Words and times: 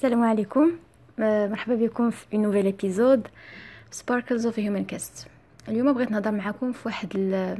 السلام 0.00 0.24
عليكم. 0.24 0.72
آه، 1.18 1.46
مرحبا 1.46 1.74
بكم 1.74 2.10
في 2.10 2.38
nouvelle 2.38 2.66
épisode 2.66 3.28
Sparkles 3.90 4.46
of 4.46 4.58
Human 4.58 4.84
Cast 4.84 5.26
اليوم 5.68 5.92
بغيت 5.92 6.10
نهضر 6.10 6.30
معكم 6.30 6.72
في 6.72 6.80
واحد 6.88 7.08
ال... 7.14 7.56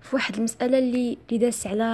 في 0.00 0.16
واحد 0.16 0.36
المسألة 0.36 0.78
اللي 0.78 1.18
اللي 1.28 1.38
داس 1.38 1.66
على 1.66 1.84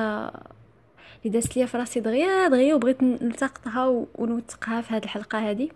اللي 1.25 1.33
داس 1.39 1.57
ليا 1.57 1.67
في 1.67 1.77
راسي 1.77 2.01
دغيا 2.01 2.49
دغيا 2.49 2.75
وبغيت 2.75 3.03
نلتقطها 3.03 4.07
ونوثقها 4.15 4.81
في 4.81 4.95
هذه 4.95 5.05
الحلقة 5.05 5.51
هذه 5.51 5.69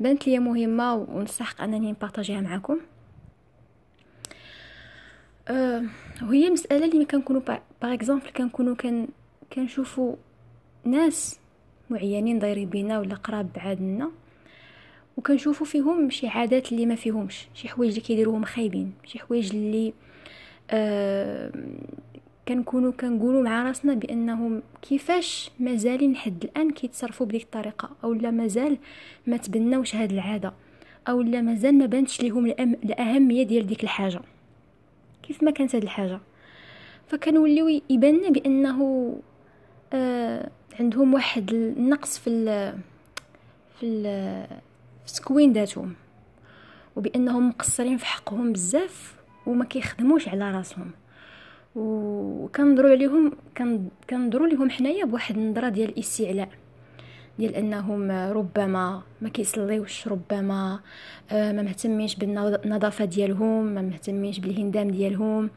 بانت 0.00 0.26
ليا 0.26 0.38
مهمة 0.38 0.94
ونستحق 0.94 1.62
أنني 1.62 1.90
نبارطاجيها 1.90 2.40
معكم. 2.40 2.80
أه 5.48 5.82
وهي 6.22 6.46
المسألة 6.46 6.84
اللي 6.84 7.04
كنكونوا 7.04 7.42
par 7.82 7.94
exemple 7.94 8.30
كنكونوا 8.30 8.76
كنشوفوا 9.52 10.16
ناس 10.84 11.41
معينين 11.92 12.38
دايرين 12.38 12.68
بينا 12.68 12.98
ولا 13.00 13.14
قراب 13.14 13.52
بعادنا 13.52 14.10
وكنشوفوا 15.16 15.66
فيهم 15.66 16.10
شي 16.10 16.28
عادات 16.28 16.72
اللي 16.72 16.86
ما 16.86 16.94
فيهمش 16.94 17.46
شي 17.54 17.68
حوايج 17.68 17.90
اللي 17.90 18.00
كيديروهم 18.00 18.44
خايبين 18.44 18.92
شي 19.04 19.18
حوايج 19.18 19.50
اللي 19.54 19.92
آه 20.70 21.52
كنكونوا 22.48 22.92
كنقولوا 22.92 23.42
مع 23.42 23.62
راسنا 23.62 23.94
بأنهم 23.94 24.62
كيفاش 24.82 25.50
مازالين 25.60 26.12
لحد 26.12 26.44
الآن 26.44 26.70
كيتصرفوا 26.70 27.26
بديك 27.26 27.42
الطريقة 27.42 27.90
أو 28.04 28.12
لا 28.12 28.30
مازال 28.30 28.78
ما 29.26 29.36
تبناوش 29.36 29.96
هاد 29.96 30.12
العادة 30.12 30.52
أو 31.08 31.22
لا 31.22 31.40
مازال 31.40 31.78
ما 31.78 31.86
بانتش 31.86 32.22
ليهم 32.22 32.46
الأهمية 32.84 33.42
ديال 33.42 33.66
ديك 33.66 33.82
الحاجة. 33.82 34.20
كيف 35.22 35.42
ما 35.42 35.50
كانت 35.50 35.74
هاد 35.74 35.82
الحاجة؟ 35.82 36.20
فكنوليو 37.06 37.82
يبان 37.90 38.32
بأنه 38.32 39.12
آه 39.92 40.50
عندهم 40.80 41.14
واحد 41.14 41.52
النقص 41.52 42.18
في 42.18 42.30
ال 42.30 42.74
في 43.80 43.86
ال 43.86 44.02
في 45.06 45.12
تكوين 45.14 45.52
ذاتهم 45.52 45.94
وبأنهم 46.96 47.48
مقصرين 47.48 47.96
في 47.96 48.06
حقهم 48.06 48.52
بزاف 48.52 49.14
وما 49.46 49.64
كيخدموش 49.64 50.28
على 50.28 50.50
راسهم. 50.50 50.90
وكنضروا 51.74 52.90
عليهم 52.90 53.32
كنضروا 54.10 54.46
لهم 54.46 54.70
حنايا 54.70 55.04
بواحد 55.04 55.36
النظرة 55.36 55.68
ديال 55.68 55.88
الاستعلاء. 55.88 56.48
ديال 57.38 57.54
أنهم 57.54 58.10
ربما 58.10 59.02
ما 59.20 59.28
كيصليوش 59.28 60.08
ربما 60.08 60.80
آه، 61.30 61.52
ما 61.52 61.62
مهتمينش 61.62 62.14
بالنظافة 62.16 63.04
ديالهم 63.04 63.64
ما 63.64 63.82
مهتمينش 63.82 64.38
بالهندام 64.38 64.90
ديالهم 64.90 65.50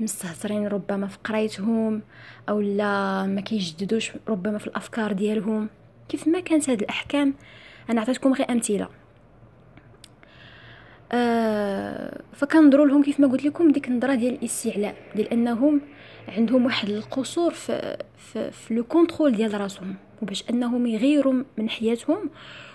مستهترين 0.00 0.66
ربما 0.66 1.06
في 1.06 1.18
قرايتهم 1.24 2.02
أو 2.48 2.60
لا 2.60 3.26
ما 3.26 3.40
كيجددوش 3.40 4.12
ربما 4.28 4.58
في 4.58 4.66
الأفكار 4.66 5.12
ديالهم. 5.12 5.68
كيف 6.08 6.28
ما 6.28 6.40
كانت 6.40 6.70
هذه 6.70 6.80
الأحكام 6.80 7.34
أنا 7.90 8.00
عطيتكم 8.00 8.32
غير 8.32 8.52
أمثلة. 8.52 8.88
آه 11.12 12.20
فكنضروا 12.32 12.86
لهم 12.86 13.02
كيف 13.02 13.20
ما 13.20 13.26
قلت 13.26 13.44
لكم 13.44 13.72
ديك 13.72 13.88
النظرة 13.88 14.14
ديال 14.14 14.34
الاستعلاء 14.34 14.96
ديال 15.16 15.28
أنهم 15.32 15.80
عندهم 16.28 16.64
واحد 16.64 16.88
القصور 16.88 17.52
في 17.52 17.96
في, 18.18 18.50
في 18.50 18.74
لو 18.74 18.84
كونترول 18.84 19.36
ديال 19.36 19.60
راسهم 19.60 19.94
وباش 20.22 20.44
أنهم 20.50 20.86
يغيروا 20.86 21.42
من 21.58 21.70
حياتهم 21.70 22.30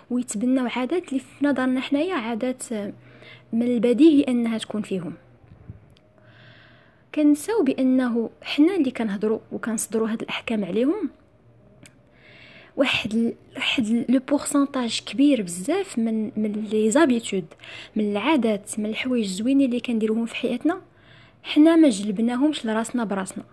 ويتبناو 0.09 0.67
عادات 0.75 1.09
اللي 1.09 1.19
في 1.19 1.45
نظرنا 1.45 1.81
حنايا 1.81 2.15
عادات 2.15 2.63
من 3.53 3.63
البديهي 3.63 4.23
أنها 4.23 4.57
تكون 4.57 4.81
فيهم 4.81 5.13
كنساو 7.15 7.63
بأنه 7.63 8.29
حنا 8.41 8.75
اللي 8.75 8.91
كنهضروا 8.91 9.39
وكنصدروا 9.51 10.09
هاد 10.09 10.21
الأحكام 10.21 10.65
عليهم 10.65 11.09
واحد. 12.75 13.33
واحد 13.55 14.05
لو 14.09 14.19
بورسونتاج 14.19 15.01
كبير 15.05 15.41
بزاف 15.41 15.99
من 15.99 16.23
من 16.23 16.67
لي 16.71 16.91
زابيتود 16.91 17.45
من 17.95 18.11
العادات 18.11 18.79
من 18.79 18.85
الحوايج 18.85 19.23
الزوينين 19.25 19.69
اللي 19.69 19.79
كنديروهم 19.79 20.25
في 20.25 20.35
حياتنا 20.35 20.81
حنا 21.43 21.75
ما 21.75 21.89
جلبناهمش 21.89 22.65
لراسنا 22.65 23.03
براسنا. 23.03 23.43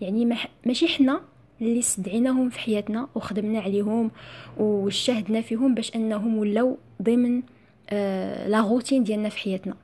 يعني 0.00 0.24
ما 0.24 0.36
ماشي 0.66 0.88
حنا 0.88 1.20
اللي 1.60 1.78
استدعيناهم 1.78 2.50
في 2.50 2.58
حياتنا 2.60 3.08
وخدمنا 3.14 3.60
عليهم 3.60 4.10
وشاهدنا 4.58 5.40
فيهم 5.40 5.74
باش 5.74 5.94
انهم 5.96 6.38
ولاو 6.38 6.78
ضمن 7.02 7.42
آه 7.90 8.48
لا 8.48 8.60
روتين 8.60 9.04
ديالنا 9.04 9.28
في 9.28 9.38
حياتنا. 9.38 9.74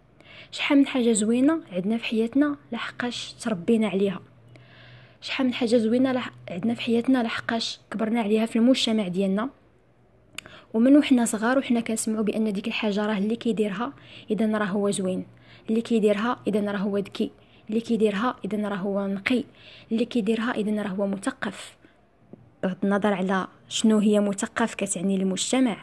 شحال 0.50 0.78
من 0.78 0.86
حاجة 0.86 1.12
زوينة 1.12 1.60
عندنا 1.72 1.97
في 1.97 2.04
حياتنا 2.04 2.56
لحقاش 2.72 3.34
تربينا 3.41 3.88
عليها. 3.88 4.20
شحال 5.20 5.47
من 5.47 5.54
حاجة 5.54 5.76
زوينة 5.76 6.12
لح... 6.12 6.30
عندنا 6.50 6.75
في 6.75 6.80
حياتنا 6.80 7.22
لحقاش 7.22 7.80
كبرنا 7.91 8.20
عليها 8.20 8.47
في 8.47 8.56
المجتمع 8.56 9.09
ديالنا. 9.09 9.50
ومن 10.75 10.97
وحنا 10.97 11.25
صغار 11.25 11.59
وحنا 11.59 11.80
كنسمعوا 11.80 12.25
بأن 12.25 12.53
ديك 12.53 12.66
الحاجة 12.66 13.06
راه 13.06 13.19
اللي 13.19 13.36
كيديرها 13.36 13.92
اذا 14.30 14.59
راه 14.59 14.65
هو 14.65 14.91
زوين. 14.91 15.25
اللي 15.69 15.81
كيديرها 15.81 16.39
إذا 16.47 16.73
راه 16.73 16.79
هو 16.79 16.99
ذكي 16.99 17.31
اللي 17.69 17.81
كيديرها 17.81 18.37
إذا 18.45 18.69
راه 18.69 18.77
هو 18.77 19.06
نقي 19.06 19.45
اللي 19.93 20.05
كيديرها 20.05 20.51
إذا 20.51 20.83
راه 20.83 20.89
هو 20.89 21.06
مثقف. 21.06 21.77
بغض 22.62 22.77
النظر 22.84 23.12
على 23.12 23.47
شنو 23.69 23.99
هي 23.99 24.21
مثقف 24.21 24.75
كتعني 24.75 25.17
المجتمع 25.17 25.77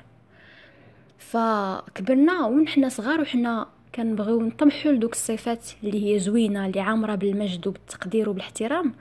فكبرنا 1.17 2.45
ونحنا 2.45 2.89
صغار 2.89 3.21
وحنا 3.21 3.67
كنبغيو 3.95 4.41
نطمحوا 4.41 4.91
لدوك 4.91 5.13
الصفات 5.13 5.69
اللي 5.83 6.05
هي 6.05 6.19
زوينة 6.19 6.65
اللي 6.65 6.79
عامرة 6.79 7.15
بالمجد 7.15 7.67
وبالتقدير 7.67 8.29
وبالاحترام. 8.29 8.93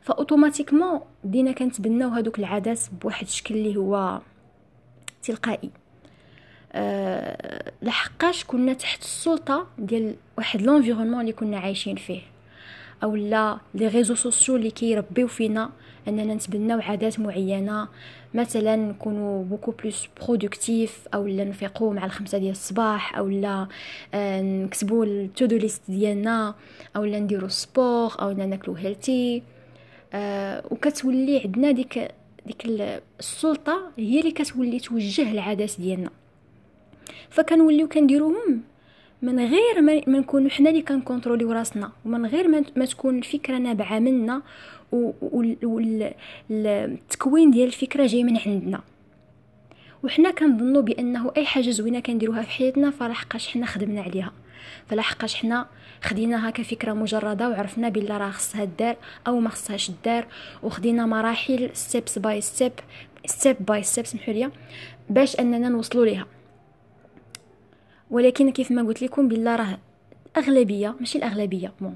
فأوتوماتيكمون 0.00 1.00
بدينا 1.24 1.52
كنتبناو 1.52 2.10
هذوك 2.10 2.38
العادات 2.38 2.80
بواحد 3.02 3.26
الشكل 3.26 3.54
اللي 3.54 3.76
هو 3.76 4.20
تلقائي. 5.22 5.70
أه 6.72 7.72
لحقاش 7.82 8.44
كنا 8.44 8.72
تحت 8.72 9.02
السلطة 9.02 9.66
ديال 9.78 10.14
واحد 10.38 10.62
لونفيرونمون 10.62 11.20
اللي 11.20 11.32
كنا 11.32 11.58
عايشين 11.58 11.96
فيه. 11.96 12.20
أو 13.02 13.16
لا 13.16 13.58
les 13.74 13.88
réseaux 13.88 14.14
sociaux 14.14 14.56
اللي 14.56 14.70
كيربيو 14.70 15.26
فينا 15.26 15.70
أننا 16.08 16.34
نتبناو 16.34 16.80
عادات 16.80 17.20
معينة 17.20 17.88
مثلا 18.34 18.76
نكونوا 18.76 19.44
beaucoup 19.44 19.70
plus 19.70 20.08
productive 20.22 21.08
أو 21.14 21.26
لا 21.26 21.44
نفيقوا 21.44 21.94
مع 21.94 22.04
الخمسة 22.04 22.38
ديال 22.38 22.50
الصباح 22.50 23.16
أو 23.18 23.28
لا 23.28 23.68
آه، 24.14 24.42
نكتبوا 24.42 25.04
ال 25.04 25.13
to-do 25.13 25.56
list 25.56 25.82
ديالنا 25.88 26.54
أو 26.96 27.04
لا 27.04 27.20
نديروا 27.20 27.48
sport 27.48 28.14
أو 28.20 28.30
لا 28.30 28.46
ناكلوا 28.46 28.78
healthy 28.78 29.42
آه 30.12 30.62
وكتولي 30.70 31.40
عندنا 31.44 31.70
ديك 31.70 32.12
ديك 32.46 32.66
السلطة 33.20 33.90
هي 33.98 34.20
اللي 34.20 34.30
كتولي 34.30 34.80
توجه 34.80 35.32
العادات 35.32 35.72
ديالنا. 35.80 36.10
فكنوليو 37.30 37.88
كنديروهم. 37.88 38.62
من 39.22 39.38
غير 39.38 39.80
ما, 39.80 40.00
نكونوا 40.08 40.50
حنا 40.50 40.70
اللي 40.70 40.82
كنكونتروليو 40.82 41.52
راسنا 41.52 41.92
ومن 42.04 42.26
غير 42.26 42.48
ما, 42.48 42.84
تكون 42.84 43.18
الفكرة 43.18 43.58
نابعة 43.58 43.98
منا 43.98 44.42
والتكوين 46.50 47.50
ديال 47.50 47.66
الفكرة 47.66 48.06
جاي 48.06 48.24
من 48.24 48.38
عندنا. 48.46 48.80
وحنا 50.04 50.30
كنظنوا 50.30 50.82
بأنه 50.82 51.32
أي 51.36 51.46
حاجة 51.46 51.70
زوينة 51.70 52.00
كنديروها 52.00 52.42
في 52.42 52.50
حياتنا 52.50 52.90
فلحقاش 52.90 53.48
حنا 53.48 53.66
خدمنا 53.66 54.02
عليها. 54.02 54.32
فلحقاش 54.86 55.34
حنا 55.34 55.66
خديناها 56.02 56.50
كفكرة 56.50 56.92
مجردة 56.92 57.48
وعرفنا 57.48 57.88
بلا 57.88 58.18
راه 58.18 58.30
خصها 58.30 58.64
دار 58.64 58.96
أو 59.26 59.40
ما 59.40 59.48
خصهاش 59.48 59.90
دار 60.04 60.26
وخدينا 60.62 61.06
مراحل 61.06 61.70
steps 61.72 62.18
by 62.18 62.40
step 62.40 62.72
step 63.26 63.56
by 63.60 63.82
step 63.82 64.06
سمحوا 64.06 64.34
لي 64.34 64.50
باش 65.10 65.40
أننا 65.40 65.68
نوصلوا 65.68 66.04
ليها. 66.04 66.26
ولكن 68.10 68.50
كيف 68.50 68.70
ما 68.70 68.82
قلت 68.82 69.02
لكم 69.02 69.28
بلا 69.28 69.56
راه 69.56 69.78
أغلبية 70.36 70.94
ماشي 71.00 71.18
الأغلبية 71.18 71.72
bon 71.80 71.94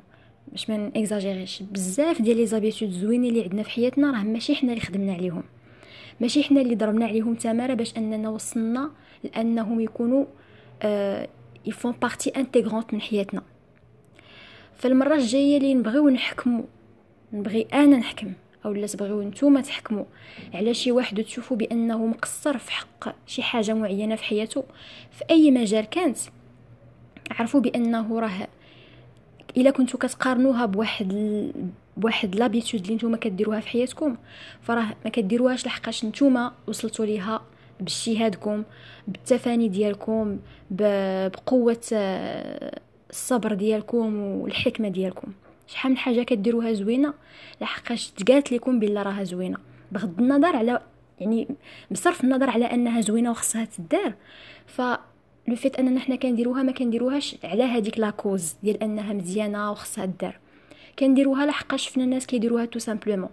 باش 0.49 0.71
ما 0.71 0.77
نكزاجيريش 0.77 1.63
بزاف 1.63 2.23
ديال 2.23 2.37
les 2.37 2.47
habitudes 2.47 2.91
زوينين 2.91 3.31
اللي 3.31 3.43
عندنا 3.43 3.63
في 3.63 3.71
حياتنا 3.71 4.11
راه 4.11 4.23
ماشي 4.23 4.55
حنا 4.55 4.73
اللي 4.73 4.81
خدمنا 4.81 5.13
عليهم. 5.13 5.43
ماشي 6.21 6.43
حنا 6.43 6.61
اللي 6.61 6.75
ضربنا 6.75 7.07
عليهم 7.07 7.35
تماره 7.35 7.75
باش 7.75 7.97
أننا 7.97 8.29
وصلنا 8.29 8.91
لأنهم 9.25 9.81
يكونوا 9.81 10.25
آه 10.83 11.29
font 11.67 11.95
partie 12.03 12.31
intégrante 12.31 12.95
من 12.95 13.01
حياتنا. 13.01 13.43
فالمرة 14.77 15.15
الجاية 15.15 15.57
اللي 15.57 15.75
نبغيو 15.75 16.09
نحكموا 16.09 16.65
نبغي 17.33 17.67
أنا 17.73 17.97
نحكم. 17.97 18.33
أو 18.65 18.73
لا 18.73 18.87
تبغيو 18.87 19.23
نتوما 19.23 19.61
تحكموا 19.61 20.05
على 20.55 20.75
شي 20.75 20.93
واحد 20.93 21.19
وتشوفوا 21.19 21.57
بأنه 21.57 22.07
مقصر 22.07 22.59
في 22.59 22.73
حق 22.73 23.15
شي 23.27 23.43
حاجة 23.43 23.75
معينة 23.75 24.17
في 24.17 24.25
حياته 24.25 24.65
في 25.11 25.25
أي 25.31 25.51
مجال 25.51 25.85
كانت 25.85 26.19
عرفوا 27.31 27.61
بأنه 27.61 28.21
راه 28.21 28.49
إلا 29.57 29.71
كنتو 29.71 29.99
كتقارنوها 29.99 30.67
بواحد. 30.67 31.13
بواحد 31.97 32.35
لابيتود 32.35 32.81
اللي 32.81 32.95
نتوما 32.95 33.17
كديروها 33.17 33.61
في 33.61 33.69
حياتكم 33.69 34.17
فراه 34.63 34.87
ما 35.05 35.11
كديروهاش 35.11 35.67
لحقاش 35.67 36.05
نتوما 36.05 36.53
وصلتوا 36.67 37.05
ليها 37.05 37.41
باجتهادكم 37.81 38.63
بالتفاني 39.09 39.69
ديالكم 39.69 40.39
بقوة 40.71 41.81
آه، 41.93 42.81
الصبر 43.11 43.55
ديالكم 43.55 44.21
والحكمة 44.21 44.89
ديالكم 44.89 45.33
شحال 45.67 45.93
من 45.93 45.99
حاجة 45.99 46.23
كديروها 46.23 46.73
زوينة 46.73 47.15
لحقاش 47.61 48.11
تقالت 48.11 48.53
لكم 48.53 48.79
بلا 48.79 49.03
راها 49.03 49.25
زوينة. 49.25 49.59
بغض 49.93 50.21
النظر 50.21 50.57
على 50.57 50.81
يعني 51.21 51.49
بصرف 51.91 52.25
النظر 52.25 52.51
على 52.51 52.65
أنها 52.65 53.01
زوينة 53.01 53.31
وخصها 53.31 53.65
تدار. 53.65 54.15
ف 54.67 54.83
le 55.49 55.57
fait 55.57 55.77
أننا 55.77 56.01
حنا 56.01 56.17
كنديروها 56.17 56.63
ما 56.63 56.73
كنديروهاش 56.73 57.37
على 57.45 57.63
هذيك 57.63 57.99
la 57.99 58.15
cause 58.15 58.55
ديال 58.63 58.83
أنها 58.83 59.13
مزيانة 59.13 59.71
وخصها 59.71 60.07
تدار. 60.07 60.39
كنديروها 60.99 61.47
لحقاش 61.47 61.89
شفنا 61.89 62.05
الناس 62.05 62.27
كيديروها 62.27 62.65
tout 62.65 62.79
simplement 62.79 63.31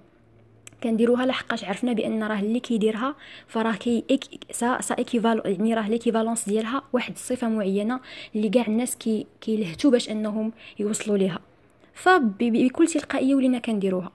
كنديروها 0.83 1.25
لحقاش 1.25 1.63
عرفنا 1.63 1.93
بأن 1.93 2.23
راه 2.23 2.39
اللي 2.39 2.59
كيديرها 2.59 3.15
فراه 3.47 3.75
كي 3.75 4.03
ça 4.51 4.81
ça 4.81 4.97
équivaut 4.97 5.41
يعني 5.45 5.73
راه 5.73 5.89
l'équivalence 5.89 6.49
ديالها 6.49 6.83
واحد 6.93 7.13
الصفة 7.13 7.49
معينة 7.49 7.99
اللي 8.35 8.49
كاع 8.49 8.67
الناس 8.67 8.97
كي 8.97 9.27
كيلهتوا 9.41 9.91
باش 9.91 10.09
أنهم 10.09 10.51
يوصلوا 10.79 11.17
ليها. 11.17 11.39
فبكل 12.01 12.87
تلقائية 12.87 13.35
ولينا 13.35 13.59
كنديروها. 13.59 14.11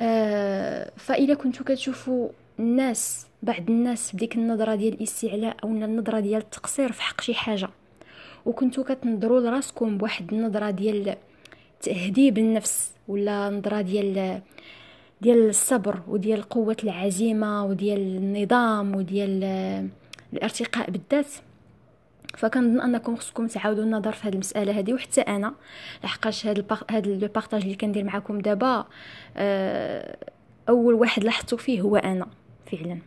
آه 0.00 0.92
فاذا 0.96 1.34
كنتو 1.34 1.64
كتشوفوا 1.64 2.28
الناس 2.58 3.26
بعض 3.42 3.70
الناس 3.70 4.14
بديك 4.14 4.34
النظرة 4.36 4.74
ديال 4.74 4.94
الاستعلاء 4.94 5.56
أو 5.64 5.68
النظرة 5.68 6.20
ديال 6.20 6.40
التقصير 6.40 6.92
في 6.92 7.02
حق 7.02 7.20
شي 7.20 7.34
حاجة. 7.34 7.68
وكنتو 8.46 8.84
كتنظروا 8.84 9.40
لراسكم 9.40 9.98
بواحد 9.98 10.32
النظرة 10.32 10.70
ديال 10.70 11.16
تهذيب 11.82 12.38
النفس 12.38 12.92
ولا 13.08 13.50
نظرة 13.50 13.80
ديال 13.80 14.40
ديال 15.20 15.48
الصبر 15.48 16.00
وديال 16.08 16.42
قوة 16.42 16.76
العزيمة 16.84 17.64
وديال 17.64 18.00
النظام 18.00 18.94
وديال 18.96 19.44
الارتقاء 20.32 20.90
بالذات. 20.90 21.32
فكنظن 22.36 22.80
انكم 22.80 23.16
خصكم 23.16 23.46
تعاودوا 23.46 23.84
النظر 23.84 24.12
في 24.12 24.28
هذه 24.28 24.32
المسألة 24.32 24.78
هذه 24.78 24.92
وحتى 24.92 25.20
أنا 25.20 25.54
لحقاش 26.04 26.46
هذا 26.46 26.64
هذا 26.90 27.10
لو 27.10 27.28
بارطاج 27.28 27.62
اللي 27.62 27.74
كندير 27.74 28.04
معكم 28.04 28.38
دابا 28.38 28.86
آه، 29.36 30.16
أول 30.68 30.94
واحد 30.94 31.24
لاحظتو 31.24 31.56
فيه 31.56 31.80
هو 31.80 31.96
أنا 31.96 32.26
فعلا. 32.72 32.98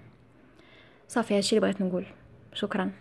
صافي 1.07 1.37
هادشي 1.37 1.55
اللي 1.55 1.61
بغيت 1.61 1.81
نقول. 1.81 2.05
شكرا. 2.53 2.91